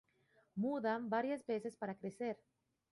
Mudan 0.55 1.11
varias 1.11 1.45
veces 1.45 1.77
para 1.77 1.93
crecer. 1.95 2.41